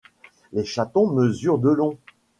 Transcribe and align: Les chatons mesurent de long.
Les 0.51 0.65
chatons 0.65 1.11
mesurent 1.11 1.59
de 1.59 1.69
long. 1.69 1.95